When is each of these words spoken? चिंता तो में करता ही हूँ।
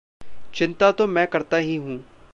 चिंता 0.53 0.91
तो 0.91 1.07
में 1.07 1.27
करता 1.27 1.57
ही 1.57 1.75
हूँ। 1.75 2.03